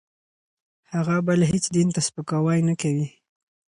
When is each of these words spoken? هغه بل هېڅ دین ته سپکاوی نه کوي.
هغه 0.93 1.15
بل 1.27 1.39
هېڅ 1.51 1.65
دین 1.75 1.87
ته 1.95 2.01
سپکاوی 2.07 2.59
نه 2.69 2.73
کوي. 2.81 3.07